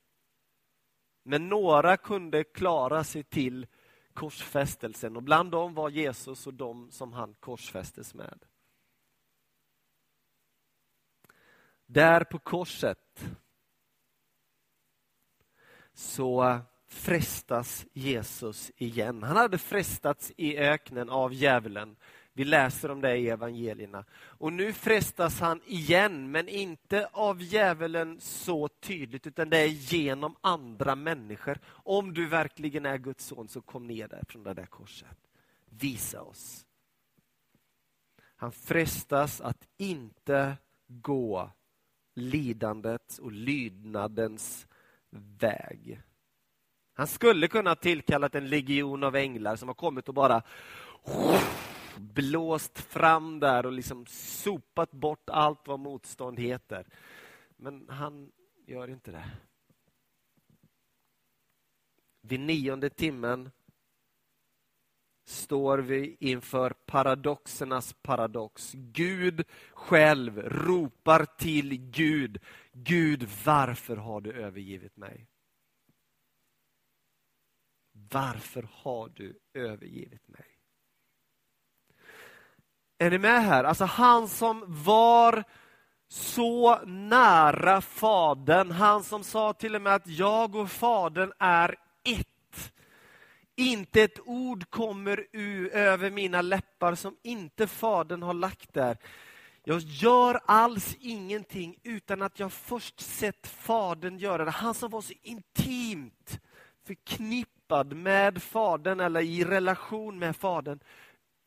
Men 1.23 1.49
några 1.49 1.97
kunde 1.97 2.45
klara 2.45 3.05
sig 3.05 3.23
till 3.23 3.67
korsfästelsen 4.15 5.17
och 5.17 5.23
bland 5.23 5.51
dem 5.51 5.75
var 5.75 5.91
Jesus 5.91 6.47
och 6.47 6.55
de 6.55 6.91
som 6.91 7.13
han 7.13 7.35
korsfästes 7.41 8.15
med. 8.15 8.45
Där 11.87 12.25
på 12.25 12.39
korset 12.39 13.27
så 15.95 16.59
frestas 16.89 17.87
Jesus 17.93 18.73
igen. 18.77 19.23
Han 19.23 19.37
hade 19.37 19.59
frestats 19.59 20.33
i 20.37 20.59
öknen 20.59 21.11
av 21.11 21.35
djävulen 21.35 21.97
vi 22.37 22.45
läser 22.45 22.91
om 22.91 23.01
det 23.01 23.17
i 23.17 23.29
evangelierna. 23.29 24.05
Och 24.13 24.53
nu 24.53 24.73
frestas 24.73 25.41
han 25.41 25.61
igen, 25.67 26.31
men 26.31 26.49
inte 26.49 27.09
av 27.13 27.43
djävulen 27.43 28.21
så 28.21 28.69
tydligt, 28.69 29.27
utan 29.27 29.51
det 29.51 29.59
är 29.59 29.67
genom 29.67 30.37
andra 30.41 30.95
människor. 30.95 31.59
Om 31.67 32.15
du 32.15 32.27
verkligen 32.27 32.87
är 32.87 32.99
Guds 32.99 33.25
son, 33.25 33.49
så 33.49 33.61
kom 33.61 33.87
ner 33.87 34.09
där 34.09 34.25
från 34.29 34.43
det 34.43 34.55
där 34.55 34.67
korset. 34.67 35.19
Visa 35.65 36.23
oss. 36.23 36.67
Han 38.37 38.53
frestas 38.53 39.41
att 39.41 39.69
inte 39.77 40.57
gå 40.87 41.51
lidandets 42.17 43.19
och 43.19 43.33
lydnadens 43.33 44.67
väg. 45.39 46.03
Han 46.95 47.07
skulle 47.07 47.49
kunna 47.49 47.71
ha 47.71 47.75
tillkallat 47.75 48.35
en 48.35 48.49
legion 48.49 49.05
av 49.05 49.17
änglar 49.17 49.57
som 49.57 49.69
har 49.69 49.75
kommit 49.75 50.09
och 50.09 50.15
bara 50.15 50.43
blåst 51.97 52.79
fram 52.79 53.41
där 53.41 53.67
och 53.67 53.73
liksom 53.73 54.07
sopat 54.07 54.91
bort 54.91 55.31
allt 55.31 55.69
vad 55.69 55.81
motstånd 55.81 56.39
heter. 56.39 56.87
Men 57.57 57.89
han 57.89 58.33
gör 58.67 58.89
inte 58.89 59.11
det. 59.11 59.31
Vid 62.21 62.41
nionde 62.41 62.91
timmen 62.91 63.51
står 65.27 65.79
vi 65.79 66.17
inför 66.21 66.71
paradoxernas 66.71 67.93
paradox. 67.93 68.73
Gud 68.75 69.45
själv 69.73 70.43
ropar 70.43 71.25
till 71.25 71.91
Gud. 71.91 72.39
Gud, 72.73 73.29
varför 73.45 73.97
har 73.97 74.21
du 74.21 74.33
övergivit 74.33 74.97
mig? 74.97 75.27
Varför 77.93 78.69
har 78.73 79.09
du 79.09 79.39
övergivit 79.55 80.29
mig? 80.29 80.47
Är 82.99 83.11
ni 83.11 83.19
med 83.19 83.43
här? 83.43 83.65
Alltså 83.65 83.85
han 83.85 84.29
som 84.29 84.65
var 84.67 85.45
så 86.09 86.85
nära 86.85 87.81
Fadern. 87.81 88.71
Han 88.71 89.05
som 89.05 89.25
sa 89.25 89.53
till 89.53 89.75
och 89.75 89.83
med 89.83 89.95
att 89.95 90.07
jag 90.07 90.55
och 90.55 90.71
Fadern 90.71 91.33
är 91.39 91.77
ett. 92.05 92.36
Inte 93.57 94.03
ett 94.03 94.21
ord 94.25 94.71
kommer 94.71 95.27
ur, 95.33 95.69
över 95.73 96.11
mina 96.11 96.43
läppar 96.43 96.95
som 96.95 97.17
inte 97.23 97.67
Fadern 97.67 98.23
har 98.23 98.35
lagt 98.35 98.73
där. 98.73 98.99
Jag 99.65 99.81
gör 99.81 100.41
alls 100.45 100.97
ingenting 101.01 101.77
utan 101.83 102.23
att 102.23 102.39
jag 102.39 102.53
först 102.53 103.01
sett 103.01 103.47
Fadern 103.47 104.19
göra 104.19 104.45
det. 104.45 104.51
Han 104.51 104.75
som 104.75 104.91
var 104.91 105.01
så 105.01 105.13
intimt 105.23 106.41
förknippad 106.85 107.97
med 107.97 108.43
Fadern 108.43 109.01
eller 109.01 109.21
i 109.21 109.45
relation 109.45 110.19
med 110.19 110.37
Fadern 110.37 110.81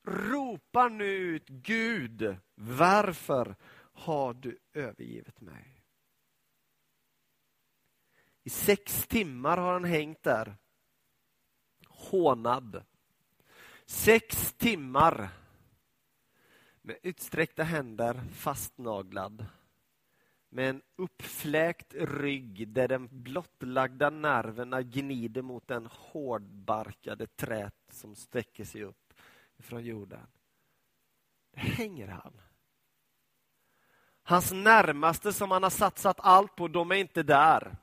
ropar 0.07 0.89
nu 0.89 1.05
ut 1.05 1.47
Gud, 1.47 2.37
varför 2.55 3.55
har 3.93 4.33
du 4.33 4.57
övergivit 4.73 5.41
mig? 5.41 5.83
I 8.43 8.49
sex 8.49 9.07
timmar 9.07 9.57
har 9.57 9.73
han 9.73 9.83
hängt 9.83 10.23
där, 10.23 10.55
hånad. 11.99 12.83
Sex 13.85 14.53
timmar 14.53 15.29
med 16.81 16.97
utsträckta 17.03 17.63
händer 17.63 18.21
fastnaglad. 18.33 19.45
Med 20.49 20.69
en 20.69 20.81
uppfläkt 20.95 21.93
rygg 21.93 22.67
där 22.67 22.87
den 22.87 23.07
blottlagda 23.11 24.09
nerverna 24.09 24.81
gnider 24.81 25.41
mot 25.41 25.67
den 25.67 25.85
hårdbarkade 25.91 27.27
trät 27.27 27.75
som 27.91 28.15
sträcker 28.15 28.65
sig 28.65 28.83
upp 28.83 29.13
från 29.57 29.83
jorden. 29.83 30.27
Där 31.51 31.61
hänger 31.61 32.07
han. 32.07 32.41
Hans 34.23 34.51
närmaste 34.51 35.33
som 35.33 35.51
han 35.51 35.63
har 35.63 35.69
satsat 35.69 36.19
allt 36.19 36.55
på, 36.55 36.67
de 36.67 36.91
är 36.91 36.95
inte 36.95 37.23
där. 37.23 37.77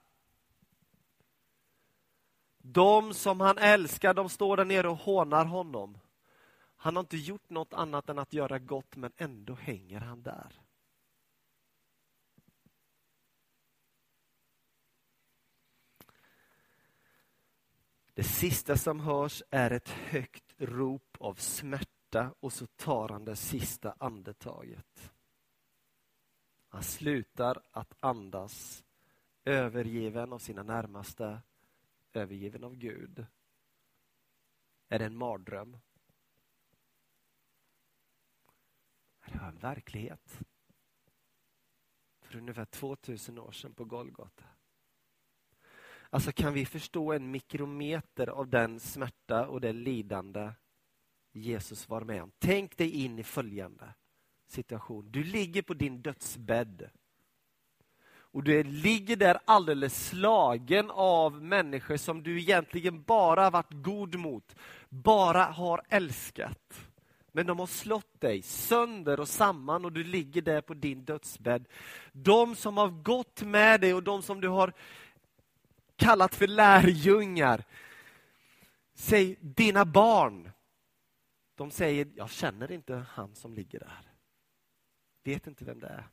De 2.69 3.15
som 3.15 3.41
han 3.41 3.59
älskar, 3.59 4.15
de 4.15 4.29
står 4.29 4.57
där 4.57 4.65
nere 4.65 4.89
och 4.89 4.97
hånar 4.97 5.45
honom. 5.45 5.99
Han 6.77 6.97
har 6.97 7.01
inte 7.01 7.17
gjort 7.17 7.51
något 7.51 7.75
annat 7.75 8.09
än 8.09 8.19
att 8.19 8.33
göra 8.33 8.59
gott, 8.59 8.97
men 8.97 9.13
ändå 9.17 9.55
hänger 9.55 10.01
han 10.01 10.23
där. 10.23 10.61
Det 18.15 18.25
sista 18.25 18.77
som 18.77 19.01
hörs 19.01 19.43
är 19.51 19.71
ett 19.71 19.89
högt 19.89 20.55
rop 20.59 21.17
av 21.21 21.35
smärta 21.35 22.35
och 22.41 22.53
så 22.53 22.67
tar 22.67 23.09
han 23.09 23.25
det 23.25 23.37
sista 23.37 23.95
andetaget. 23.99 25.13
Han 26.69 26.83
slutar 26.83 27.63
att 27.71 27.95
andas, 28.01 28.85
övergiven 29.45 30.33
av 30.33 30.39
sina 30.39 30.63
närmaste, 30.63 31.43
övergiven 32.17 32.65
av 32.65 32.77
Gud. 32.77 33.27
Är 34.89 34.99
det 34.99 35.05
en 35.05 35.17
mardröm? 35.17 35.79
Det 39.27 39.39
var 39.39 39.49
en 39.49 39.59
verklighet. 39.59 40.39
För 42.21 42.39
ungefär 42.39 42.65
2000 42.65 43.39
år 43.39 43.53
sedan 43.53 43.75
på 43.75 43.85
Golgata. 43.85 44.45
Alltså 46.11 46.33
kan 46.33 46.55
vi 46.55 46.67
förstå 46.67 47.13
en 47.13 47.31
mikrometer 47.31 48.27
av 48.27 48.49
den 48.49 48.81
smärta 48.81 49.49
och 49.49 49.61
det 49.61 49.73
lidande 49.73 50.53
Jesus 51.33 51.89
var 51.89 52.01
med 52.01 52.23
om. 52.23 52.33
Tänk 52.39 52.77
dig 52.77 52.91
in 52.91 53.19
i 53.19 53.23
följande 53.23 53.95
situation. 54.47 55.11
Du 55.11 55.25
ligger 55.25 55.63
på 55.63 55.75
din 55.75 56.03
dödsbädd. 56.03 56.91
Och 58.37 58.45
du 58.45 58.63
ligger 58.63 59.17
där 59.17 59.39
alldeles 59.45 60.09
slagen 60.09 60.91
av 60.91 61.43
människor 61.43 61.97
som 61.97 62.23
du 62.23 62.41
egentligen 62.41 63.03
bara 63.03 63.51
varit 63.51 63.73
god 63.73 64.15
mot, 64.15 64.57
bara 64.89 65.45
har 65.45 65.83
älskat. 65.89 66.89
Men 67.33 67.47
de 67.47 67.59
har 67.59 67.67
slått 67.67 68.21
dig 68.21 68.43
sönder 68.43 69.21
och 69.21 69.29
samman 69.29 69.85
och 69.85 69.93
du 69.93 70.05
ligger 70.05 70.43
där 70.43 70.61
på 70.61 70.75
din 70.75 71.05
dödsbädd. 71.05 71.69
De 72.13 72.57
som 72.57 72.77
har 72.77 72.89
gått 72.89 73.43
med 73.43 73.81
dig 73.81 73.95
och 73.95 74.03
de 74.03 74.23
som 74.23 74.41
du 74.41 74.49
har 74.49 74.73
kallat 75.97 76.35
för 76.35 76.47
lärjungar, 76.47 77.65
säg 78.95 79.37
dina 79.41 79.85
barn. 79.85 80.51
De 81.55 81.71
säger, 81.71 82.09
jag 82.15 82.31
känner 82.31 82.73
inte 82.73 83.05
han 83.11 83.35
som 83.35 83.55
ligger 83.55 83.79
där. 83.79 84.13
Vet 85.25 85.47
inte 85.47 85.65
vem 85.65 85.81
det 85.81 85.87
är. 85.87 86.09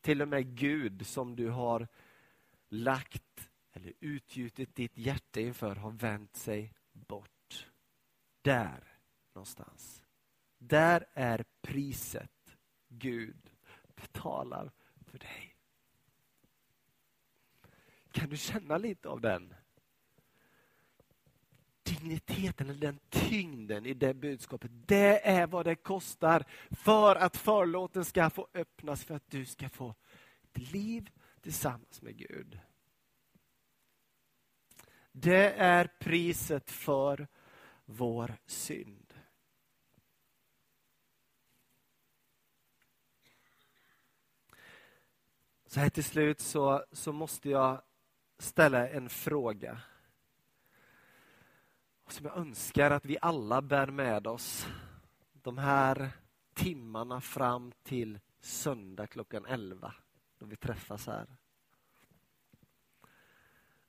Till 0.00 0.22
och 0.22 0.28
med 0.28 0.56
Gud 0.56 1.06
som 1.06 1.36
du 1.36 1.48
har 1.48 1.88
lagt 2.68 3.50
eller 3.72 3.92
utgjutit 4.00 4.74
ditt 4.74 4.98
hjärta 4.98 5.40
inför 5.40 5.76
har 5.76 5.90
vänt 5.90 6.36
sig 6.36 6.74
bort. 6.92 7.66
Där 8.42 8.98
någonstans. 9.34 10.02
Där 10.58 11.06
är 11.12 11.44
priset 11.60 12.56
Gud 12.88 13.50
betalar 13.94 14.72
för 15.06 15.18
dig. 15.18 15.56
Kan 18.12 18.30
du 18.30 18.36
känna 18.36 18.78
lite 18.78 19.08
av 19.08 19.20
den 19.20 19.54
digniteten, 22.00 22.70
eller 22.70 22.80
den 22.80 22.98
tyngden 23.08 23.86
i 23.86 23.94
det 23.94 24.14
budskapet. 24.14 24.70
Det 24.86 25.28
är 25.28 25.46
vad 25.46 25.64
det 25.66 25.74
kostar 25.74 26.44
för 26.70 27.16
att 27.16 27.36
förlåten 27.36 28.04
ska 28.04 28.30
få 28.30 28.48
öppnas, 28.54 29.04
för 29.04 29.14
att 29.14 29.30
du 29.30 29.44
ska 29.44 29.68
få 29.68 29.94
ett 30.42 30.72
liv 30.72 31.10
tillsammans 31.40 32.02
med 32.02 32.16
Gud. 32.16 32.60
Det 35.12 35.52
är 35.52 35.88
priset 36.00 36.70
för 36.70 37.28
vår 37.84 38.34
synd. 38.46 39.14
Så 45.66 45.80
här 45.80 45.90
till 45.90 46.04
slut 46.04 46.40
så, 46.40 46.84
så 46.92 47.12
måste 47.12 47.50
jag 47.50 47.82
ställa 48.38 48.88
en 48.88 49.08
fråga 49.08 49.80
som 52.12 52.26
jag 52.26 52.36
önskar 52.36 52.90
att 52.90 53.04
vi 53.04 53.18
alla 53.20 53.62
bär 53.62 53.86
med 53.86 54.26
oss 54.26 54.66
de 55.32 55.58
här 55.58 56.10
timmarna 56.54 57.20
fram 57.20 57.72
till 57.82 58.18
söndag 58.40 59.06
klockan 59.06 59.46
11 59.46 59.94
då 60.38 60.46
vi 60.46 60.56
träffas 60.56 61.06
här. 61.06 61.26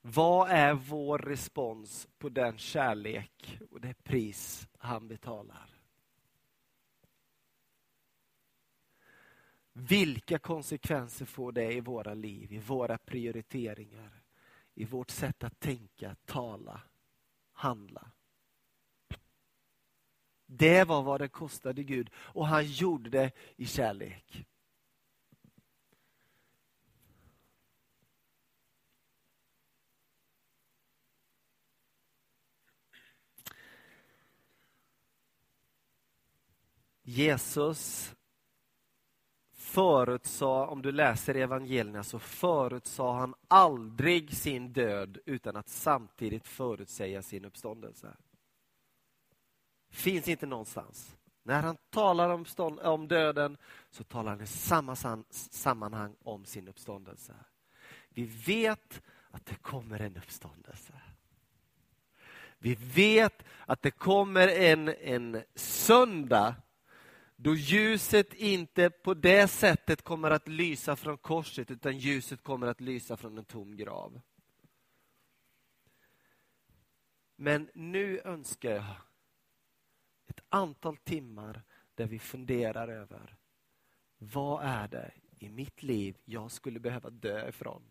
Vad 0.01 0.49
är 0.49 0.73
vår 0.73 1.19
respons 1.19 2.07
på 2.17 2.29
den 2.29 2.57
kärlek 2.57 3.59
och 3.71 3.81
det 3.81 4.03
pris 4.03 4.67
han 4.77 5.07
betalar? 5.07 5.69
Vilka 9.73 10.39
konsekvenser 10.39 11.25
får 11.25 11.51
det 11.51 11.73
i 11.73 11.79
våra 11.79 12.13
liv, 12.13 12.53
i 12.53 12.59
våra 12.59 12.97
prioriteringar, 12.97 14.23
i 14.73 14.85
vårt 14.85 15.09
sätt 15.09 15.43
att 15.43 15.59
tänka, 15.59 16.15
tala, 16.25 16.81
handla. 17.61 18.11
Det 20.45 20.83
var 20.83 21.01
vad 21.01 21.21
det 21.21 21.27
kostade 21.27 21.83
Gud 21.83 22.09
och 22.15 22.47
han 22.47 22.65
gjorde 22.65 23.09
det 23.09 23.31
i 23.55 23.65
kärlek. 23.65 24.45
Jesus 37.03 38.13
förutsade, 39.71 40.67
om 40.67 40.81
du 40.81 40.91
läser 40.91 41.35
evangelierna, 41.35 42.03
så 42.03 42.19
förutsade 42.19 43.13
han 43.13 43.35
aldrig 43.47 44.35
sin 44.35 44.73
död 44.73 45.17
utan 45.25 45.55
att 45.55 45.69
samtidigt 45.69 46.47
förutsäga 46.47 47.21
sin 47.21 47.45
uppståndelse. 47.45 48.17
Finns 49.89 50.27
inte 50.27 50.45
någonstans. 50.45 51.17
När 51.43 51.61
han 51.61 51.77
talar 51.89 52.29
om, 52.29 52.45
stånd, 52.45 52.79
om 52.79 53.07
döden 53.07 53.57
så 53.91 54.03
talar 54.03 54.31
han 54.31 54.41
i 54.41 54.47
samma 54.47 54.95
sammanhang 55.29 56.15
om 56.23 56.45
sin 56.45 56.67
uppståndelse. 56.67 57.33
Vi 58.09 58.23
vet 58.25 59.01
att 59.31 59.45
det 59.45 59.55
kommer 59.55 59.99
en 59.99 60.17
uppståndelse. 60.17 60.93
Vi 62.57 62.75
vet 62.75 63.43
att 63.65 63.81
det 63.81 63.91
kommer 63.91 64.47
en, 64.47 64.87
en 64.87 65.43
söndag 65.55 66.55
då 67.43 67.55
ljuset 67.55 68.33
inte 68.33 68.89
på 68.89 69.13
det 69.13 69.47
sättet 69.47 70.01
kommer 70.01 70.31
att 70.31 70.47
lysa 70.47 70.95
från 70.95 71.17
korset 71.17 71.71
utan 71.71 71.97
ljuset 71.97 72.43
kommer 72.43 72.67
att 72.67 72.81
lysa 72.81 73.17
från 73.17 73.37
en 73.37 73.45
tom 73.45 73.77
grav. 73.77 74.21
Men 77.35 77.69
nu 77.73 78.21
önskar 78.25 78.71
jag 78.71 78.85
ett 80.27 80.41
antal 80.49 80.97
timmar 80.97 81.61
där 81.95 82.05
vi 82.05 82.19
funderar 82.19 82.87
över 82.87 83.35
vad 84.17 84.65
är 84.65 84.87
det 84.87 85.11
i 85.39 85.49
mitt 85.49 85.83
liv 85.83 86.17
jag 86.25 86.51
skulle 86.51 86.79
behöva 86.79 87.09
dö 87.09 87.49
ifrån? 87.49 87.83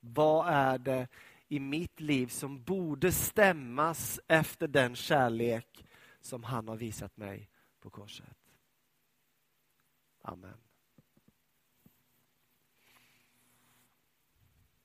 Vad 0.00 0.48
är 0.48 0.78
det 0.78 1.08
i 1.48 1.60
mitt 1.60 2.00
liv 2.00 2.26
som 2.26 2.62
borde 2.62 3.12
stämmas 3.12 4.20
efter 4.28 4.68
den 4.68 4.96
kärlek 4.96 5.86
som 6.20 6.44
han 6.44 6.68
har 6.68 6.76
visat 6.76 7.16
mig 7.16 7.50
på 7.80 7.90
korset? 7.90 8.39
Amen. 10.26 10.69